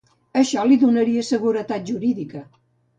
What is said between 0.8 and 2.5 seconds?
donaria seguretat jurídica.